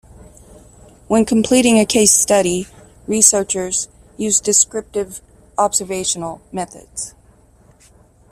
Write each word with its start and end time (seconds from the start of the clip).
When 1.07 1.25
completing 1.25 1.77
a 1.77 1.85
case 1.85 2.11
study, 2.11 2.65
researchers 3.05 3.87
use 4.17 4.39
descriptive 4.39 5.21
observational 5.59 6.41
methods. 6.51 7.13